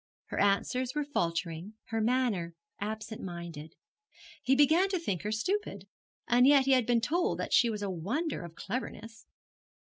Her 0.29 0.39
answers 0.39 0.95
were 0.95 1.03
faltering, 1.05 1.75
her 1.89 2.01
manner 2.01 2.55
absent 2.79 3.21
minded. 3.21 3.75
He 4.41 4.55
began 4.55 4.89
to 4.89 4.97
think 4.99 5.21
her 5.21 5.31
stupid; 5.31 5.85
and 6.27 6.47
yet 6.47 6.65
he 6.65 6.71
had 6.71 6.87
been 6.87 7.01
told 7.01 7.37
that 7.37 7.53
she 7.53 7.69
was 7.69 7.83
a 7.83 7.89
wonder 7.91 8.41
of 8.43 8.55
cleverness. 8.55 9.27